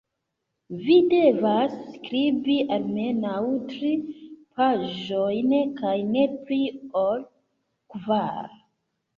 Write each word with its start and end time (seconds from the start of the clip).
Vi 0.85 0.93
devas 1.09 1.75
skribi 1.97 2.55
almenaŭ 2.77 3.35
tri 3.73 3.91
paĝojn 4.61 5.55
kaj 5.83 5.95
ne 6.15 6.27
pli 6.49 6.59
ol 7.05 7.23
kvar. 7.97 8.51